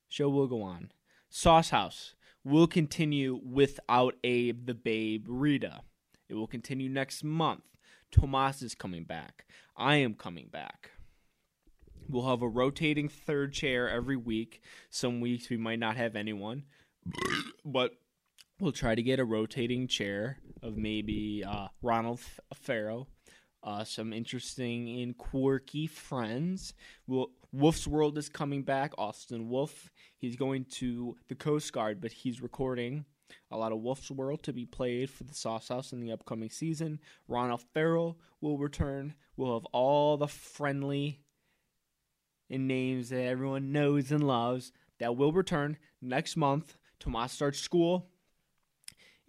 Show 0.09 0.29
will 0.31 0.47
go 0.47 0.63
on. 0.63 0.91
Sauce 1.29 1.71
House 1.71 2.15
will 2.45 2.67
continue 2.67 3.41
without 3.45 4.15
Abe 4.25 4.67
the 4.67 4.75
Babe 4.75 5.27
Rita. 5.29 5.83
It 6.29 6.35
will 6.35 6.47
continue 6.47 6.89
next 6.89 7.23
month. 7.23 7.63
Tomas 8.13 8.63
is 8.63 8.75
coming 8.75 9.05
back. 9.05 9.47
I 9.77 9.97
am 9.97 10.15
coming 10.15 10.49
back. 10.53 10.91
We'll 12.09 12.29
have 12.29 12.43
a 12.43 12.49
rotating 12.49 13.09
third 13.09 13.53
chair 13.55 13.89
every 13.89 14.17
week. 14.17 14.61
Some 14.91 15.21
weeks 15.21 15.49
we 15.49 15.57
might 15.57 15.79
not 15.79 15.97
have 15.97 16.15
anyone, 16.15 16.65
but 17.65 17.93
we'll 18.61 18.73
try 18.73 18.95
to 18.95 19.03
get 19.03 19.19
a 19.19 19.25
rotating 19.25 19.89
chair 19.89 20.39
of 20.63 20.77
maybe 20.77 21.43
uh, 21.47 21.69
Ronald 21.81 22.21
Farrow, 22.55 23.09
uh, 23.63 23.85
some 23.85 24.13
interesting 24.13 25.01
and 25.01 25.17
quirky 25.17 25.87
friends. 25.87 26.75
We'll, 27.07 27.31
Wolf's 27.51 27.87
World 27.87 28.19
is 28.19 28.29
coming 28.29 28.63
back. 28.63 28.93
Austin 28.99 29.49
Wolf. 29.49 29.91
He's 30.19 30.37
going 30.37 30.67
to 30.73 31.17
the 31.29 31.35
Coast 31.35 31.73
Guard, 31.73 32.01
but 32.01 32.13
he's 32.13 32.43
recording 32.43 33.07
a 33.51 33.57
lot 33.57 33.73
of 33.73 33.81
Wolf's 33.81 34.11
World 34.11 34.43
to 34.45 34.53
be 34.53 34.67
played 34.67 35.11
for 35.11 35.25
the 35.25 35.35
Sauce 35.35 35.69
House 35.69 35.93
in 35.93 36.01
the 36.01 36.13
upcoming 36.13 36.51
season. 36.51 37.01
Ronald 37.29 37.63
Farrell 37.75 38.19
will 38.41 38.59
return. 38.59 39.15
We'll 39.37 39.55
have 39.55 39.67
all 39.67 40.17
the 40.17 40.29
friendly 40.29 41.21
and 42.51 42.69
names 42.69 43.09
that 43.09 43.25
everyone 43.25 43.73
knows 43.73 44.13
and 44.13 44.27
loves 44.27 44.73
that 44.99 45.17
will 45.17 45.33
return 45.33 45.79
next 46.01 46.37
month. 46.37 46.77
Tomas 47.01 47.33
starts 47.33 47.59
school. 47.59 48.09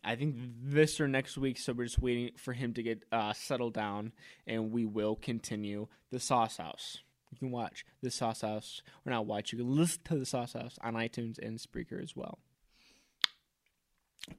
I 0.03 0.15
think 0.15 0.35
this 0.61 0.99
or 0.99 1.07
next 1.07 1.37
week, 1.37 1.57
so 1.57 1.71
we're 1.71 1.85
just 1.85 2.01
waiting 2.01 2.31
for 2.37 2.51
him 2.51 2.73
to 2.73 2.83
get 2.83 3.05
uh, 3.11 3.31
settled 3.31 3.73
down, 3.73 4.11
and 4.45 4.71
we 4.71 4.85
will 4.85 5.15
continue 5.15 5.87
the 6.11 6.19
Sauce 6.19 6.57
House. 6.57 6.99
You 7.31 7.37
can 7.37 7.51
watch 7.51 7.85
the 8.01 8.11
Sauce 8.11 8.41
House, 8.41 8.81
or 9.05 9.11
not 9.11 9.25
watch. 9.25 9.53
You 9.53 9.59
can 9.59 9.75
listen 9.75 10.01
to 10.05 10.19
the 10.19 10.25
Sauce 10.25 10.53
House 10.53 10.77
on 10.81 10.93
iTunes 10.95 11.39
and 11.39 11.57
Spreaker 11.57 12.03
as 12.03 12.15
well. 12.15 12.39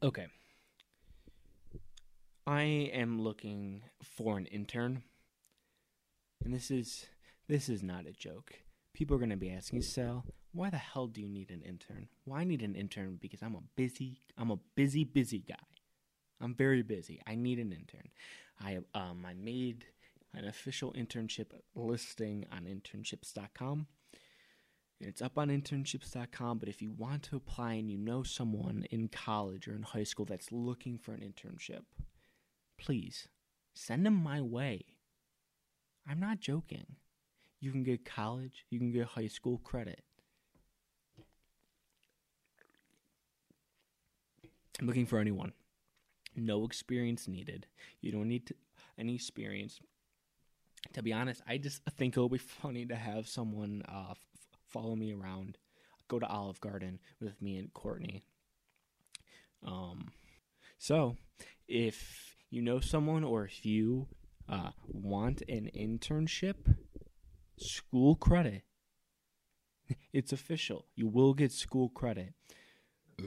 Okay. 0.03 0.26
I 2.47 2.62
am 2.62 3.21
looking 3.21 3.83
for 4.03 4.37
an 4.37 4.47
intern. 4.47 5.03
And 6.45 6.53
this 6.53 6.71
is 6.71 7.07
this 7.49 7.69
is 7.69 7.83
not 7.83 8.07
a 8.07 8.12
joke. 8.12 8.61
People 8.93 9.17
are 9.17 9.19
going 9.19 9.31
to 9.31 9.37
be 9.37 9.50
asking, 9.50 9.83
"Sal, 9.83 10.25
why 10.53 10.71
the 10.71 10.76
hell 10.76 11.07
do 11.07 11.21
you 11.21 11.29
need 11.29 11.50
an 11.50 11.62
intern?" 11.62 12.09
Why 12.25 12.41
I 12.41 12.45
need 12.45 12.62
an 12.62 12.75
intern 12.75 13.19
because 13.21 13.43
I'm 13.43 13.55
a 13.55 13.62
busy 13.76 14.21
I'm 14.37 14.50
a 14.50 14.59
busy 14.75 15.05
busy 15.05 15.38
guy. 15.38 15.55
I'm 16.41 16.55
very 16.55 16.83
busy. 16.83 17.21
I 17.26 17.35
need 17.35 17.59
an 17.59 17.73
intern. 17.73 18.11
I 18.61 18.79
um 18.95 19.25
I 19.26 19.33
made 19.35 19.87
an 20.35 20.47
official 20.47 20.93
internship 20.93 21.47
listing 21.75 22.45
on 22.53 22.64
internships.com. 22.64 23.87
It's 25.07 25.21
up 25.21 25.39
on 25.39 25.49
internships.com, 25.49 26.59
but 26.59 26.69
if 26.69 26.81
you 26.81 26.91
want 26.91 27.23
to 27.25 27.37
apply 27.37 27.75
and 27.75 27.91
you 27.91 27.99
know 27.99 28.23
someone 28.23 28.87
in 28.91 29.09
college 29.09 29.69
or 29.69 29.75
in 29.75 29.83
high 29.83 30.05
school 30.05 30.25
that's 30.25 30.51
looking 30.51 30.99
for 30.99 31.13
an 31.13 31.21
internship, 31.21 31.83
please 32.79 33.29
send 33.75 34.07
them 34.07 34.15
my 34.15 34.41
way. 34.41 34.85
I'm 36.09 36.21
not 36.21 36.41
joking. 36.41 36.97
You 37.61 37.71
can 37.71 37.83
get 37.83 38.05
college, 38.05 38.65
you 38.71 38.79
can 38.79 38.93
get 38.93 39.07
high 39.07 39.27
school 39.27 39.59
credit. 39.59 40.03
I'm 44.81 44.87
looking 44.87 45.07
for 45.07 45.19
anyone. 45.19 45.53
No 46.35 46.65
experience 46.65 47.29
needed. 47.29 47.67
You 48.01 48.11
don't 48.11 48.29
need 48.29 48.47
to, 48.47 48.55
any 48.99 49.15
experience. 49.15 49.81
To 50.95 51.03
be 51.03 51.13
honest, 51.13 51.43
I 51.47 51.59
just 51.59 51.83
think 51.97 52.15
it'll 52.17 52.29
be 52.29 52.39
funny 52.39 52.85
to 52.87 52.97
have 52.97 53.29
someone 53.29 53.83
uh, 53.89 54.15
follow 54.75 54.97
me 54.97 55.12
around, 55.12 55.57
go 56.09 56.19
to 56.19 56.26
Olive 56.26 56.61
Garden 56.61 56.99
with 57.21 57.40
me 57.40 57.57
and 57.57 57.73
Courtney. 57.73 58.25
Um, 59.64 60.09
so 60.78 61.16
if 61.69 62.37
you 62.50 62.61
know 62.61 62.81
someone 62.81 63.23
or 63.23 63.45
if 63.45 63.64
you 63.64 64.09
uh, 64.49 64.71
want 64.87 65.43
an 65.49 65.71
internship, 65.75 66.76
school 67.57 68.16
credit. 68.16 68.62
It's 70.14 70.33
official. 70.33 70.87
You 70.95 71.09
will 71.09 71.35
get 71.35 71.52
school 71.52 71.90
credit. 71.90 72.33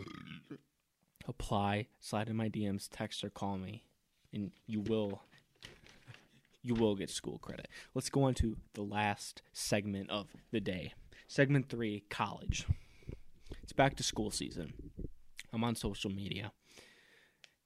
Apply, 1.27 1.87
slide 1.99 2.29
in 2.29 2.35
my 2.35 2.49
DMs, 2.49 2.87
text 2.91 3.23
or 3.23 3.29
call 3.29 3.57
me, 3.57 3.83
and 4.33 4.51
you 4.65 4.81
will 4.81 5.21
you 6.63 6.73
will 6.73 6.95
get 6.95 7.09
school 7.09 7.37
credit. 7.37 7.67
Let's 7.93 8.09
go 8.09 8.23
on 8.23 8.33
to 8.35 8.57
the 8.73 8.81
last 8.81 9.43
segment 9.53 10.09
of 10.09 10.27
the 10.51 10.59
day. 10.59 10.93
Segment 11.27 11.69
three 11.69 12.03
college. 12.09 12.65
It's 13.61 13.73
back 13.73 13.95
to 13.97 14.03
school 14.03 14.31
season. 14.31 14.73
I'm 15.51 15.63
on 15.63 15.75
social 15.75 16.09
media. 16.09 16.51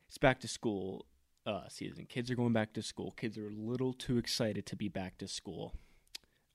It's 0.08 0.18
back 0.18 0.39
to 0.41 0.48
school 0.48 1.06
uh, 1.46 1.68
season. 1.70 2.06
Kids 2.08 2.32
are 2.32 2.36
going 2.36 2.53
back 2.53 2.74
to 2.74 2.82
school. 2.82 3.12
Kids 3.12 3.38
are 3.38 3.48
a 3.48 3.53
little 3.56 3.94
too 3.94 4.18
excited 4.18 4.65
to 4.65 4.75
be 4.75 4.89
back 4.89 5.18
to 5.20 5.27
school, 5.27 5.75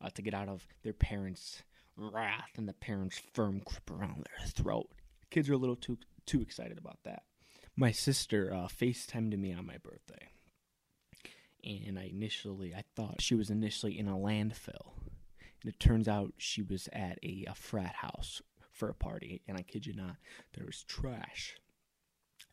uh, 0.00 0.10
to 0.10 0.22
get 0.22 0.34
out 0.34 0.48
of 0.48 0.66
their 0.82 0.92
parents' 0.92 1.62
wrath 1.96 2.50
and 2.56 2.68
the 2.68 2.72
parents' 2.72 3.20
firm 3.32 3.62
grip 3.64 3.90
around 3.90 4.26
their 4.26 4.46
throat. 4.48 4.90
Kids 5.30 5.48
are 5.48 5.54
a 5.54 5.58
little 5.58 5.76
too 5.76 5.98
too 6.26 6.42
excited 6.42 6.76
about 6.76 6.98
that. 7.04 7.22
My 7.76 7.92
sister 7.92 8.52
uh, 8.52 8.66
FaceTimed 8.66 9.38
me 9.38 9.52
on 9.52 9.64
my 9.66 9.76
birthday. 9.78 10.28
and 11.64 11.98
I 11.98 12.04
initially 12.12 12.74
I 12.74 12.82
thought 12.96 13.20
she 13.22 13.34
was 13.36 13.48
initially 13.48 13.96
in 13.98 14.08
a 14.08 14.16
landfill, 14.16 14.92
and 15.62 15.72
it 15.72 15.80
turns 15.80 16.08
out 16.08 16.34
she 16.38 16.62
was 16.62 16.88
at 16.92 17.18
a, 17.22 17.44
a 17.48 17.54
frat 17.54 17.96
house 17.96 18.42
for 18.72 18.88
a 18.88 18.94
party. 18.94 19.42
And 19.48 19.56
I 19.56 19.62
kid 19.62 19.86
you 19.86 19.94
not, 19.94 20.16
there 20.54 20.66
was 20.66 20.84
trash. 20.84 21.56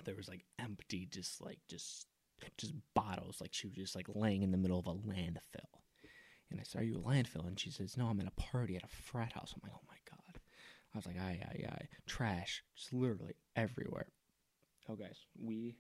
There 0.06 0.16
was 0.16 0.28
like 0.28 0.46
empty, 0.60 1.08
just 1.12 1.42
like 1.42 1.60
just 1.68 2.08
just 2.58 2.74
bottles. 2.94 3.40
Like 3.40 3.54
she 3.54 3.68
was 3.68 3.76
just 3.76 3.96
like 3.96 4.08
laying 4.14 4.44
in 4.44 4.52
the 4.52 4.58
middle 4.58 4.80
of 4.80 4.88
a 4.88 4.94
landfill. 4.94 5.82
And 6.50 6.60
I 6.60 6.64
said, 6.64 6.82
"Are 6.82 6.86
you 6.86 6.98
a 6.98 7.00
landfill?" 7.00 7.48
And 7.48 7.60
she 7.60 7.72
says, 7.72 7.98
"No, 7.98 8.08
I'm 8.08 8.20
at 8.20 8.28
a 8.28 8.42
party 8.42 8.76
at 8.76 8.84
a 8.84 8.88
frat 8.88 9.34
house." 9.34 9.54
I'm 9.54 9.62
like, 9.64 9.72
"Oh 9.74 9.88
my 9.88 9.98
god!" 10.10 10.42
I 10.94 10.98
was 10.98 11.06
like, 11.06 11.20
"Aye, 11.20 11.42
aye, 11.46 11.66
aye." 11.70 11.88
Trash, 12.06 12.64
just 12.76 12.94
literally 12.94 13.36
everywhere. 13.56 14.08
Oh, 14.90 14.96
guys, 14.96 15.26
we 15.42 15.78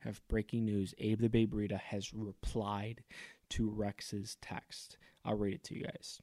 have 0.00 0.20
breaking 0.28 0.64
news. 0.64 0.94
Abe 0.98 1.20
the 1.20 1.28
Babe 1.28 1.54
Rita 1.54 1.78
has 1.78 2.12
replied 2.12 3.04
to 3.50 3.70
Rex's 3.70 4.36
text. 4.40 4.98
I'll 5.24 5.36
read 5.36 5.54
it 5.54 5.64
to 5.64 5.74
you 5.74 5.84
guys. 5.84 6.20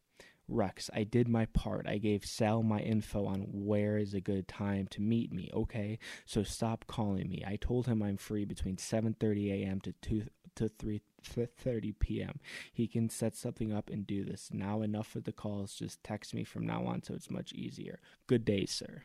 Rex, 0.50 0.90
I 0.94 1.04
did 1.04 1.28
my 1.28 1.46
part. 1.48 1.88
I 1.88 1.98
gave 1.98 2.26
Sal 2.26 2.64
my 2.64 2.80
info 2.80 3.26
on 3.26 3.48
where 3.52 3.98
is 3.98 4.14
a 4.14 4.22
good 4.22 4.48
time 4.48 4.88
to 4.92 5.02
meet 5.02 5.34
me, 5.34 5.50
okay? 5.54 6.00
So 6.26 6.44
stop 6.44 6.86
calling 6.88 7.30
me. 7.30 7.44
I 7.46 7.58
told 7.58 7.88
him 7.88 8.02
I'm 8.02 8.18
free 8.18 8.46
between 8.46 8.78
7:30 8.78 9.52
a.m. 9.52 9.82
to 9.82 9.94
2 10.02 10.24
to 10.56 10.70
3:30 10.70 12.00
p.m. 12.00 12.40
He 12.72 12.88
can 12.88 13.10
set 13.10 13.36
something 13.36 13.74
up 13.74 13.90
and 13.90 14.08
do 14.08 14.24
this. 14.24 14.50
Now 14.52 14.82
enough 14.82 15.16
of 15.16 15.26
the 15.26 15.34
calls. 15.34 15.74
Just 15.74 16.04
text 16.04 16.34
me 16.34 16.44
from 16.44 16.66
now 16.66 16.86
on 16.86 17.04
so 17.04 17.14
it's 17.14 17.30
much 17.30 17.52
easier. 17.54 18.00
Good 18.26 18.46
day, 18.46 18.66
sir. 18.66 19.04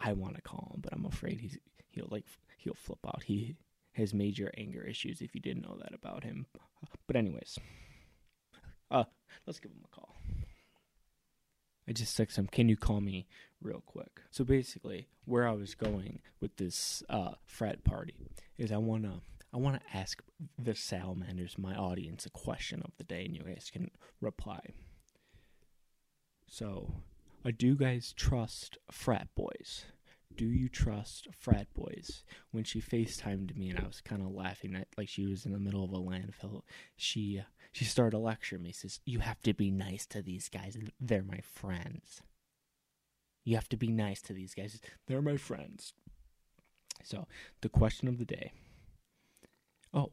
I 0.00 0.12
want 0.12 0.36
to 0.36 0.42
call 0.42 0.70
him, 0.74 0.82
but 0.82 0.92
I'm 0.92 1.04
afraid 1.06 1.40
he's 1.40 1.58
he'll 1.90 2.08
like 2.10 2.26
he'll 2.58 2.74
flip 2.74 3.04
out. 3.06 3.24
He 3.24 3.56
has 3.92 4.12
major 4.14 4.52
anger 4.56 4.82
issues 4.82 5.20
if 5.20 5.34
you 5.34 5.40
didn't 5.40 5.62
know 5.62 5.78
that 5.82 5.94
about 5.94 6.22
him. 6.22 6.46
But 7.06 7.16
anyways, 7.16 7.58
uh, 8.90 9.04
let's 9.46 9.60
give 9.60 9.72
him 9.72 9.84
a 9.84 9.94
call. 9.94 10.16
I 11.88 11.92
just 11.92 12.16
text 12.16 12.36
him, 12.36 12.48
"Can 12.48 12.68
you 12.68 12.76
call 12.76 13.00
me 13.00 13.28
real 13.60 13.82
quick?" 13.86 14.20
So 14.30 14.44
basically, 14.44 15.08
where 15.24 15.46
I 15.46 15.52
was 15.52 15.74
going 15.74 16.20
with 16.40 16.56
this 16.56 17.02
uh, 17.08 17.34
frat 17.44 17.84
party 17.84 18.28
is 18.58 18.72
I 18.72 18.78
wanna 18.78 19.20
I 19.52 19.58
wanna 19.58 19.80
ask 19.94 20.22
the 20.58 20.74
salamanders, 20.74 21.56
my 21.56 21.74
audience, 21.74 22.26
a 22.26 22.30
question 22.30 22.82
of 22.82 22.96
the 22.96 23.04
day, 23.04 23.24
and 23.24 23.34
you 23.34 23.42
guys 23.42 23.70
can 23.72 23.90
reply. 24.20 24.60
So, 26.48 27.02
do 27.56 27.66
you 27.66 27.76
guys 27.76 28.12
trust 28.12 28.78
frat 28.90 29.28
boys? 29.34 29.86
Do 30.36 30.46
you 30.46 30.68
trust 30.68 31.28
frat 31.38 31.66
boys? 31.74 32.22
When 32.50 32.64
she 32.64 32.80
FaceTimed 32.80 33.56
me 33.56 33.70
and 33.70 33.78
I 33.78 33.86
was 33.86 34.00
kind 34.00 34.22
of 34.22 34.32
laughing 34.32 34.74
at 34.74 34.88
like 34.96 35.08
she 35.08 35.26
was 35.26 35.46
in 35.46 35.52
the 35.52 35.58
middle 35.58 35.84
of 35.84 35.92
a 35.92 35.98
landfill, 35.98 36.62
she 36.96 37.38
uh, 37.40 37.44
she 37.72 37.84
started 37.84 38.12
to 38.12 38.18
lecture 38.18 38.58
me. 38.58 38.72
Says 38.72 39.00
you 39.04 39.20
have 39.20 39.40
to 39.42 39.54
be 39.54 39.70
nice 39.70 40.06
to 40.06 40.22
these 40.22 40.48
guys. 40.48 40.76
They're 41.00 41.22
my 41.22 41.40
friends. 41.40 42.22
You 43.44 43.54
have 43.54 43.68
to 43.70 43.76
be 43.76 43.88
nice 43.88 44.20
to 44.22 44.32
these 44.32 44.54
guys. 44.54 44.80
They're 45.06 45.22
my 45.22 45.36
friends. 45.36 45.92
So 47.04 47.26
the 47.60 47.68
question 47.68 48.08
of 48.08 48.18
the 48.18 48.24
day. 48.24 48.52
Oh, 49.94 50.12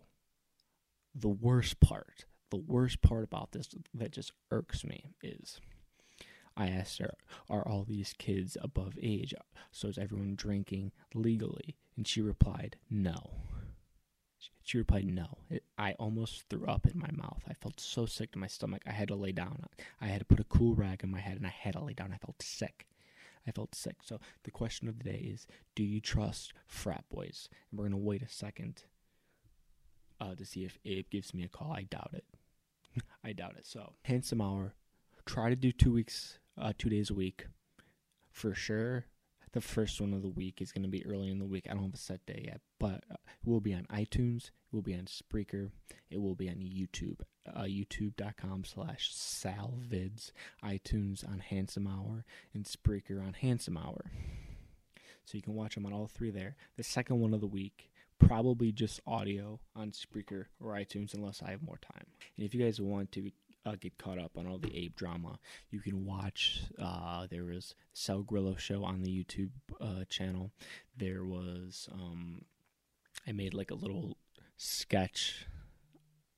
the 1.15 1.29
worst 1.29 1.79
part. 1.79 2.25
The 2.51 2.57
worst 2.57 3.01
part 3.01 3.23
about 3.23 3.51
this 3.51 3.69
that 3.95 4.11
just 4.11 4.31
irks 4.51 4.83
me 4.83 5.05
is 5.23 5.59
I 6.55 6.67
asked 6.67 6.99
her, 6.99 7.13
Are 7.49 7.67
all 7.67 7.83
these 7.83 8.13
kids 8.17 8.57
above 8.61 8.97
age? 9.01 9.33
So 9.71 9.87
is 9.87 9.97
everyone 9.97 10.35
drinking 10.35 10.91
legally? 11.13 11.77
And 11.97 12.07
she 12.07 12.21
replied, 12.21 12.77
No. 12.89 13.31
She 14.61 14.77
replied, 14.77 15.05
No. 15.05 15.37
It, 15.49 15.63
I 15.77 15.93
almost 15.93 16.43
threw 16.49 16.65
up 16.67 16.85
in 16.85 16.99
my 16.99 17.09
mouth. 17.11 17.43
I 17.49 17.53
felt 17.53 17.79
so 17.79 18.05
sick 18.05 18.31
to 18.33 18.39
my 18.39 18.47
stomach. 18.47 18.83
I 18.85 18.91
had 18.91 19.07
to 19.07 19.15
lay 19.15 19.31
down. 19.31 19.65
I 19.99 20.07
had 20.07 20.19
to 20.19 20.25
put 20.25 20.39
a 20.39 20.45
cool 20.45 20.75
rag 20.75 21.03
in 21.03 21.11
my 21.11 21.19
head 21.19 21.37
and 21.37 21.47
I 21.47 21.53
had 21.57 21.73
to 21.73 21.83
lay 21.83 21.93
down. 21.93 22.13
I 22.13 22.17
felt 22.17 22.41
sick. 22.41 22.85
I 23.47 23.51
felt 23.51 23.75
sick. 23.75 23.97
So 24.03 24.19
the 24.43 24.51
question 24.51 24.87
of 24.87 24.99
the 24.99 25.05
day 25.05 25.29
is 25.33 25.47
Do 25.75 25.83
you 25.83 25.99
trust 25.99 26.53
frat 26.67 27.05
boys? 27.09 27.49
And 27.71 27.79
we're 27.79 27.85
going 27.85 27.99
to 27.99 28.05
wait 28.05 28.21
a 28.21 28.29
second 28.29 28.83
uh, 30.21 30.35
to 30.35 30.45
see 30.45 30.65
if 30.65 30.77
Abe 30.85 31.09
gives 31.09 31.33
me 31.33 31.43
a 31.43 31.49
call. 31.49 31.71
I 31.71 31.83
doubt 31.83 32.11
it. 32.13 32.25
I 33.23 33.33
doubt 33.33 33.55
it. 33.57 33.65
So, 33.65 33.93
handsome 34.03 34.39
hour. 34.39 34.75
Try 35.25 35.49
to 35.49 35.55
do 35.55 35.71
two 35.71 35.93
weeks 35.93 36.39
uh, 36.57 36.73
two 36.77 36.89
days 36.89 37.09
a 37.09 37.13
week 37.13 37.47
for 38.31 38.53
sure. 38.53 39.05
The 39.53 39.61
first 39.61 40.01
one 40.01 40.13
of 40.13 40.23
the 40.23 40.29
week 40.29 40.61
is 40.61 40.71
going 40.71 40.83
to 40.83 40.89
be 40.89 41.05
early 41.05 41.29
in 41.29 41.37
the 41.37 41.45
week. 41.45 41.67
I 41.69 41.73
don't 41.73 41.83
have 41.83 41.93
a 41.93 41.97
set 41.97 42.25
day 42.25 42.45
yet, 42.45 42.61
but 42.79 43.03
uh, 43.11 43.17
it 43.45 43.47
will 43.47 43.61
be 43.61 43.73
on 43.75 43.85
iTunes. 43.93 44.45
It 44.45 44.51
will 44.71 44.81
be 44.81 44.95
on 44.95 45.05
Spreaker. 45.05 45.69
It 46.09 46.19
will 46.19 46.33
be 46.33 46.49
on 46.49 46.55
YouTube. 46.55 47.19
Uh, 47.47 47.63
YouTube.com 47.63 48.63
slash 48.63 49.13
salvids. 49.13 50.31
iTunes 50.63 51.27
on 51.27 51.39
Handsome 51.39 51.85
Hour 51.87 52.25
and 52.53 52.65
Spreaker 52.65 53.23
on 53.23 53.33
Handsome 53.33 53.77
Hour. 53.77 54.11
So 55.25 55.37
you 55.37 55.43
can 55.43 55.53
watch 55.53 55.75
them 55.75 55.85
on 55.85 55.93
all 55.93 56.07
three 56.07 56.31
there. 56.31 56.55
The 56.75 56.83
second 56.83 57.19
one 57.19 57.35
of 57.35 57.41
the 57.41 57.47
week 57.47 57.91
probably 58.19 58.71
just 58.71 59.01
audio 59.05 59.59
on 59.75 59.91
Spreaker 59.91 60.45
or 60.59 60.73
iTunes 60.73 61.13
unless 61.13 61.41
I 61.43 61.51
have 61.51 61.61
more 61.61 61.79
time. 61.79 62.05
And 62.37 62.45
if 62.45 62.53
you 62.53 62.63
guys 62.63 62.81
want 62.81 63.11
to 63.13 63.31
uh, 63.65 63.75
get 63.79 63.97
caught 63.97 64.19
up 64.19 64.37
on 64.37 64.47
all 64.47 64.57
the 64.57 64.75
Abe 64.75 64.95
drama, 64.95 65.39
you 65.71 65.79
can 65.79 66.05
watch. 66.05 66.63
Uh, 66.81 67.27
there 67.29 67.45
was 67.45 67.75
Sal 67.93 68.21
Grillo 68.23 68.55
show 68.55 68.83
on 68.83 69.01
the 69.01 69.09
YouTube 69.09 69.51
uh, 69.79 70.03
channel. 70.09 70.51
There 70.97 71.23
was 71.23 71.87
um, 71.91 72.43
I 73.27 73.31
made 73.31 73.53
like 73.53 73.71
a 73.71 73.75
little 73.75 74.17
sketch 74.57 75.45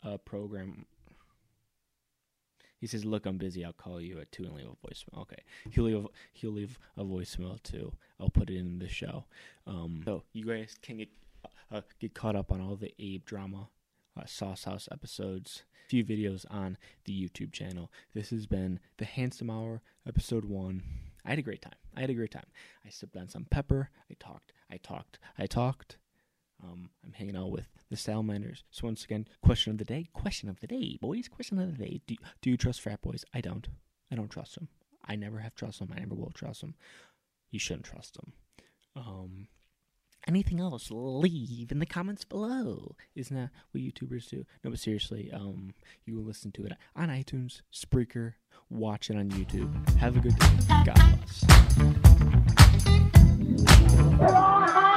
uh, 0.04 0.18
program. 0.18 0.86
He 2.80 2.88
says, 2.88 3.06
"Look, 3.06 3.26
I'm 3.26 3.38
busy. 3.38 3.66
I'll 3.66 3.74
call 3.74 4.00
you 4.00 4.20
at 4.20 4.32
two 4.32 4.44
and 4.44 4.54
leave 4.54 4.68
a 4.68 4.88
voicemail." 4.88 5.22
Okay, 5.22 5.44
he'll 5.72 5.86
leave 5.86 6.08
he'll 6.34 6.52
leave 6.52 6.78
a 6.98 7.04
voicemail 7.04 7.62
too. 7.64 7.94
I'll 8.20 8.30
put 8.30 8.50
it 8.50 8.58
in 8.58 8.80
the 8.80 8.90
show. 8.90 9.26
Um, 9.66 10.02
so 10.06 10.24
you 10.34 10.46
guys 10.46 10.76
can 10.82 10.98
get 10.98 11.10
uh, 11.72 11.82
get 12.00 12.14
caught 12.14 12.36
up 12.36 12.52
on 12.52 12.62
all 12.62 12.76
the 12.76 12.94
Abe 13.00 13.26
drama, 13.26 13.70
uh, 14.18 14.26
Sauce 14.26 14.64
House 14.64 14.88
episodes 14.92 15.64
a 15.86 15.90
few 15.90 16.04
videos 16.04 16.46
on 16.50 16.78
the 17.06 17.14
YouTube 17.14 17.52
channel. 17.52 17.92
This 18.14 18.30
has 18.32 18.48
been 18.48 18.80
the 18.98 19.06
Handsome 19.06 19.50
Hour, 19.50 19.82
episode 20.08 20.46
one. 20.46 20.84
I 21.26 21.32
had 21.32 21.40
a 21.40 21.44
great 21.44 21.62
time. 21.62 21.74
I 21.96 22.02
had 22.02 22.10
a 22.10 22.16
great 22.16 22.32
time. 22.32 22.46
I 22.86 22.90
sipped 22.90 23.18
on 23.18 23.30
some 23.30 23.46
pepper. 23.50 23.90
I 24.10 24.16
talked. 24.20 24.54
I 24.72 24.78
talked. 24.78 25.20
I 25.38 25.46
talked. 25.48 25.98
Um, 26.64 26.90
I'm 27.04 27.14
hanging 27.14 27.36
out 27.36 27.52
with 27.52 27.68
the 27.90 27.98
salamanders. 27.98 28.64
So 28.72 28.88
once 28.88 29.04
again, 29.04 29.28
question 29.42 29.72
of 29.72 29.78
the 29.78 29.86
day. 29.86 30.10
Question 30.14 30.50
of 30.50 30.60
the 30.60 30.68
day, 30.68 30.98
boys. 31.02 31.28
Question 31.28 31.60
of 31.60 31.78
the 31.78 31.86
day. 31.86 32.02
Do, 32.08 32.16
do 32.42 32.50
you 32.50 32.58
trust 32.58 32.82
frat 32.82 33.02
boys? 33.02 33.26
I 33.34 33.42
don't. 33.42 33.68
I 34.12 34.16
don't 34.16 34.30
trust 34.30 34.56
them. 34.56 34.70
I 35.06 35.16
never 35.16 35.40
have 35.40 35.56
trust 35.56 35.80
them. 35.80 35.94
I 35.96 36.00
never 36.00 36.16
will 36.16 36.32
trust 36.34 36.62
them. 36.62 36.76
You 37.52 37.60
shouldn't 37.60 37.86
trust 37.86 38.16
them. 38.16 38.34
Um, 38.96 39.48
anything 40.28 40.60
else, 40.60 40.90
leave 40.92 41.72
in 41.72 41.80
the 41.80 41.86
comments 41.86 42.24
below. 42.24 42.96
Isn't 43.16 43.36
that 43.36 43.52
what 43.72 43.84
YouTubers 43.84 44.30
do? 44.30 44.46
No, 44.64 44.70
but 44.72 44.80
seriously, 44.80 45.32
um, 45.34 45.74
you 46.06 46.16
will 46.16 46.24
listen 46.24 46.52
to 46.54 46.66
it 46.66 46.74
on 46.96 47.10
iTunes, 47.10 47.62
Spreaker, 47.74 48.34
watch 48.70 49.10
it 49.10 49.18
on 49.18 49.30
YouTube. 49.30 49.72
Have 49.98 50.18
a 50.18 50.20
good 50.20 50.38
day. 50.38 50.50
God 50.86 50.96
bless. 54.20 54.95